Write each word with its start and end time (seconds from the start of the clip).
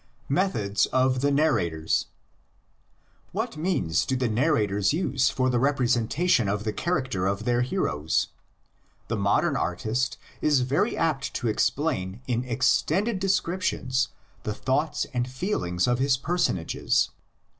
METHODS 0.29 0.87
OF 0.87 1.21
THE 1.21 1.29
NARRATORS. 1.29 2.07
What 3.33 3.55
means 3.55 4.03
do 4.03 4.15
the 4.15 4.27
narrators 4.27 4.93
use 4.93 5.29
for 5.29 5.47
the 5.51 5.59
rep 5.59 5.77
resentation 5.77 6.49
of 6.51 6.63
the 6.63 6.73
character 6.73 7.27
of 7.27 7.45
their 7.45 7.61
heroes? 7.61 8.29
The 9.09 9.15
modern 9.15 9.55
artist 9.55 10.17
is 10.41 10.61
very 10.61 10.97
apt 10.97 11.35
to 11.35 11.47
explain 11.49 12.21
in 12.25 12.43
extended 12.45 13.19
descriptions 13.19 14.07
the 14.41 14.55
thoughts 14.55 15.05
and 15.13 15.27
feelings 15.29 15.85
of 15.87 15.99
his 15.99 16.17
personages. 16.17 17.11